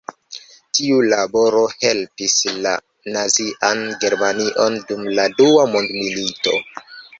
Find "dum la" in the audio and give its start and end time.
4.91-5.29